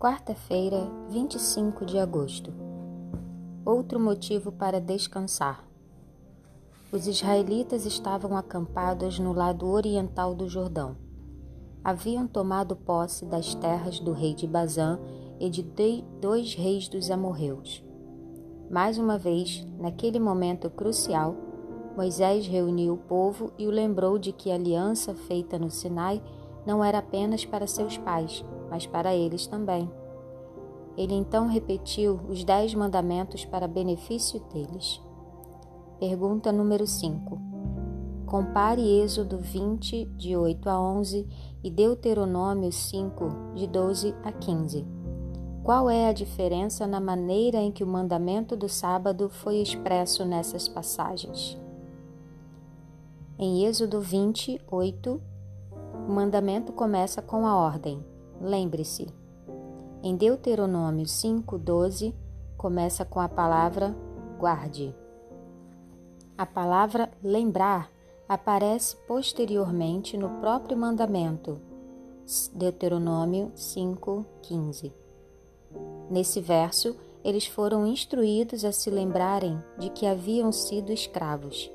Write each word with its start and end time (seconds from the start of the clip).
Quarta-feira, 0.00 0.90
25 1.10 1.84
de 1.84 1.98
agosto. 1.98 2.50
Outro 3.66 4.00
motivo 4.00 4.50
para 4.50 4.80
descansar. 4.80 5.62
Os 6.90 7.06
israelitas 7.06 7.84
estavam 7.84 8.34
acampados 8.34 9.18
no 9.18 9.34
lado 9.34 9.68
oriental 9.68 10.34
do 10.34 10.48
Jordão. 10.48 10.96
Haviam 11.84 12.26
tomado 12.26 12.74
posse 12.74 13.26
das 13.26 13.54
terras 13.54 14.00
do 14.00 14.12
rei 14.12 14.32
de 14.32 14.46
Bazã 14.46 14.98
e 15.38 15.50
de 15.50 15.62
dois 16.18 16.54
reis 16.54 16.88
dos 16.88 17.10
amorreus. 17.10 17.84
Mais 18.70 18.96
uma 18.96 19.18
vez, 19.18 19.66
naquele 19.78 20.18
momento 20.18 20.70
crucial, 20.70 21.36
Moisés 21.94 22.46
reuniu 22.46 22.94
o 22.94 22.96
povo 22.96 23.52
e 23.58 23.66
o 23.66 23.70
lembrou 23.70 24.18
de 24.18 24.32
que 24.32 24.50
a 24.50 24.54
aliança 24.54 25.12
feita 25.12 25.58
no 25.58 25.68
Sinai 25.68 26.22
não 26.64 26.82
era 26.82 27.00
apenas 27.00 27.44
para 27.44 27.66
seus 27.66 27.98
pais, 27.98 28.42
mas 28.70 28.86
para 28.86 29.14
eles 29.14 29.46
também. 29.46 29.90
Ele 30.96 31.14
então 31.14 31.48
repetiu 31.48 32.20
os 32.28 32.44
dez 32.44 32.74
mandamentos 32.74 33.44
para 33.44 33.66
benefício 33.66 34.40
deles. 34.52 35.00
Pergunta 35.98 36.52
número 36.52 36.86
5. 36.86 37.38
Compare 38.26 38.80
Êxodo 38.80 39.38
20, 39.38 40.04
de 40.16 40.36
8 40.36 40.68
a 40.68 40.80
11, 40.80 41.26
e 41.64 41.70
Deuteronômio 41.70 42.70
5, 42.70 43.54
de 43.54 43.66
12 43.66 44.14
a 44.22 44.30
15. 44.30 44.86
Qual 45.62 45.90
é 45.90 46.08
a 46.08 46.12
diferença 46.12 46.86
na 46.86 47.00
maneira 47.00 47.58
em 47.58 47.70
que 47.70 47.84
o 47.84 47.86
mandamento 47.86 48.56
do 48.56 48.68
sábado 48.68 49.28
foi 49.28 49.56
expresso 49.56 50.24
nessas 50.24 50.68
passagens? 50.68 51.58
Em 53.38 53.64
Êxodo 53.66 54.00
28, 54.00 55.20
o 56.08 56.12
mandamento 56.12 56.72
começa 56.72 57.20
com 57.20 57.46
a 57.46 57.56
ordem: 57.56 58.04
lembre-se. 58.40 59.06
Em 60.02 60.16
Deuteronômio 60.16 61.06
5:12 61.06 62.14
começa 62.56 63.04
com 63.04 63.20
a 63.20 63.28
palavra 63.28 63.94
guarde. 64.38 64.94
A 66.38 66.46
palavra 66.46 67.10
lembrar 67.22 67.90
aparece 68.26 68.96
posteriormente 69.06 70.16
no 70.16 70.40
próprio 70.40 70.76
mandamento. 70.76 71.60
Deuteronômio 72.54 73.52
5:15. 73.54 74.92
Nesse 76.08 76.40
verso, 76.40 76.96
eles 77.22 77.46
foram 77.46 77.86
instruídos 77.86 78.64
a 78.64 78.72
se 78.72 78.88
lembrarem 78.88 79.62
de 79.78 79.90
que 79.90 80.06
haviam 80.06 80.50
sido 80.50 80.92
escravos. 80.92 81.70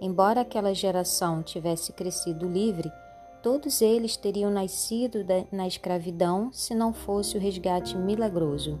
Embora 0.00 0.40
aquela 0.40 0.74
geração 0.74 1.42
tivesse 1.42 1.92
crescido 1.92 2.48
livre, 2.48 2.90
Todos 3.42 3.82
eles 3.82 4.16
teriam 4.16 4.52
nascido 4.52 5.18
na 5.50 5.66
escravidão 5.66 6.52
se 6.52 6.76
não 6.76 6.92
fosse 6.92 7.36
o 7.36 7.40
resgate 7.40 7.96
milagroso. 7.96 8.78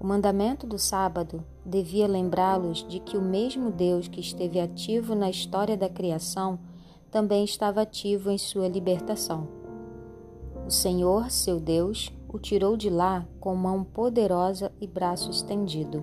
O 0.00 0.06
mandamento 0.06 0.66
do 0.66 0.78
sábado 0.78 1.44
devia 1.64 2.06
lembrá-los 2.06 2.86
de 2.88 3.00
que 3.00 3.18
o 3.18 3.22
mesmo 3.22 3.70
Deus 3.70 4.08
que 4.08 4.20
esteve 4.20 4.58
ativo 4.58 5.14
na 5.14 5.28
história 5.28 5.76
da 5.76 5.90
criação 5.90 6.58
também 7.10 7.44
estava 7.44 7.82
ativo 7.82 8.30
em 8.30 8.38
sua 8.38 8.66
libertação. 8.66 9.46
O 10.66 10.70
Senhor, 10.70 11.30
seu 11.30 11.60
Deus, 11.60 12.10
o 12.28 12.38
tirou 12.38 12.76
de 12.76 12.88
lá 12.88 13.26
com 13.40 13.54
mão 13.54 13.84
poderosa 13.84 14.72
e 14.80 14.86
braço 14.86 15.30
estendido. 15.30 16.00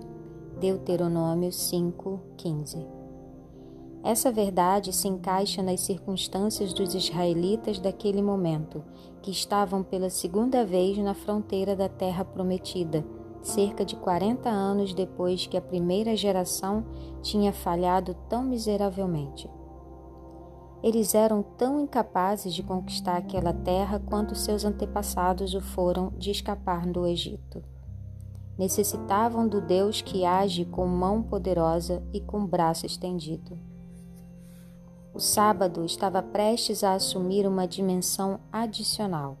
Deuteronômio 0.60 1.50
5:15. 1.50 2.95
Essa 4.06 4.30
verdade 4.30 4.92
se 4.92 5.08
encaixa 5.08 5.64
nas 5.64 5.80
circunstâncias 5.80 6.72
dos 6.72 6.94
israelitas 6.94 7.80
daquele 7.80 8.22
momento, 8.22 8.84
que 9.20 9.32
estavam 9.32 9.82
pela 9.82 10.08
segunda 10.10 10.64
vez 10.64 10.96
na 10.98 11.12
fronteira 11.12 11.74
da 11.74 11.88
terra 11.88 12.24
prometida, 12.24 13.04
cerca 13.42 13.84
de 13.84 13.96
40 13.96 14.48
anos 14.48 14.94
depois 14.94 15.48
que 15.48 15.56
a 15.56 15.60
primeira 15.60 16.16
geração 16.16 16.84
tinha 17.20 17.52
falhado 17.52 18.14
tão 18.28 18.44
miseravelmente. 18.44 19.50
Eles 20.84 21.12
eram 21.12 21.42
tão 21.42 21.80
incapazes 21.80 22.54
de 22.54 22.62
conquistar 22.62 23.16
aquela 23.16 23.52
terra 23.52 23.98
quanto 23.98 24.36
seus 24.36 24.64
antepassados 24.64 25.52
o 25.52 25.60
foram 25.60 26.12
de 26.16 26.30
escapar 26.30 26.86
do 26.86 27.08
Egito. 27.08 27.60
Necessitavam 28.56 29.48
do 29.48 29.60
Deus 29.60 30.00
que 30.00 30.24
age 30.24 30.64
com 30.64 30.86
mão 30.86 31.24
poderosa 31.24 32.04
e 32.12 32.20
com 32.20 32.46
braço 32.46 32.86
estendido. 32.86 33.58
O 35.16 35.18
sábado 35.18 35.82
estava 35.82 36.22
prestes 36.22 36.84
a 36.84 36.92
assumir 36.92 37.46
uma 37.46 37.66
dimensão 37.66 38.38
adicional. 38.52 39.38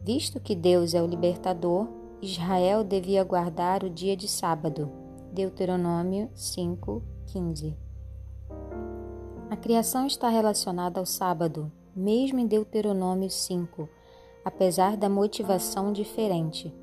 Visto 0.00 0.40
que 0.40 0.54
Deus 0.54 0.94
é 0.94 1.02
o 1.02 1.06
libertador, 1.06 1.86
Israel 2.22 2.82
devia 2.82 3.22
guardar 3.24 3.84
o 3.84 3.90
dia 3.90 4.16
de 4.16 4.26
sábado. 4.26 4.90
Deuteronômio 5.30 6.30
5:15. 6.34 7.76
A 9.50 9.56
criação 9.58 10.06
está 10.06 10.30
relacionada 10.30 10.98
ao 10.98 11.04
sábado, 11.04 11.70
mesmo 11.94 12.38
em 12.38 12.46
Deuteronômio 12.46 13.28
5, 13.28 13.86
apesar 14.42 14.96
da 14.96 15.10
motivação 15.10 15.92
diferente. 15.92 16.74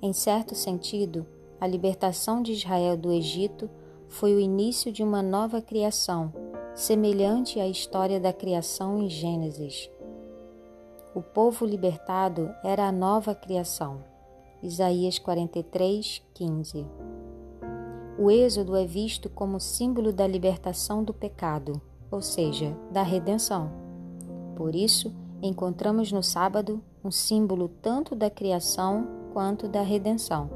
Em 0.00 0.14
certo 0.14 0.54
sentido, 0.54 1.26
a 1.60 1.66
libertação 1.66 2.40
de 2.40 2.52
Israel 2.52 2.96
do 2.96 3.12
Egito 3.12 3.68
foi 4.08 4.34
o 4.34 4.40
início 4.40 4.90
de 4.90 5.02
uma 5.02 5.22
nova 5.22 5.60
criação, 5.60 6.32
semelhante 6.78 7.58
à 7.58 7.66
história 7.66 8.20
da 8.20 8.32
criação 8.32 9.02
em 9.02 9.10
Gênesis. 9.10 9.90
O 11.12 11.20
povo 11.20 11.66
libertado 11.66 12.54
era 12.62 12.86
a 12.86 12.92
nova 12.92 13.34
criação. 13.34 14.04
Isaías 14.62 15.18
43, 15.18 16.22
15. 16.34 16.86
O 18.16 18.30
Êxodo 18.30 18.76
é 18.76 18.86
visto 18.86 19.28
como 19.28 19.58
símbolo 19.58 20.12
da 20.12 20.24
libertação 20.24 21.02
do 21.02 21.12
pecado, 21.12 21.82
ou 22.12 22.22
seja, 22.22 22.76
da 22.92 23.02
redenção. 23.02 23.72
Por 24.54 24.76
isso, 24.76 25.12
encontramos 25.42 26.12
no 26.12 26.22
sábado 26.22 26.80
um 27.02 27.10
símbolo 27.10 27.68
tanto 27.82 28.14
da 28.14 28.30
criação 28.30 29.04
quanto 29.32 29.66
da 29.66 29.82
redenção. 29.82 30.48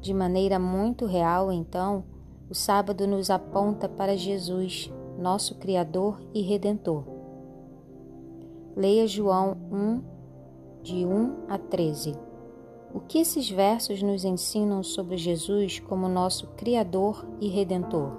De 0.00 0.12
maneira 0.12 0.58
muito 0.58 1.06
real, 1.06 1.52
então, 1.52 2.02
o 2.50 2.54
sábado 2.54 3.06
nos 3.06 3.30
aponta 3.30 3.88
para 3.88 4.16
Jesus, 4.16 4.92
nosso 5.18 5.56
Criador 5.56 6.20
e 6.32 6.42
Redentor. 6.42 7.04
Leia 8.76 9.06
João 9.06 9.56
1, 9.70 10.02
de 10.82 11.06
1 11.06 11.46
a 11.48 11.58
13. 11.58 12.14
O 12.92 13.00
que 13.00 13.18
esses 13.18 13.50
versos 13.50 14.02
nos 14.02 14.24
ensinam 14.24 14.82
sobre 14.82 15.16
Jesus 15.16 15.80
como 15.80 16.08
nosso 16.08 16.48
Criador 16.56 17.26
e 17.40 17.48
Redentor? 17.48 18.12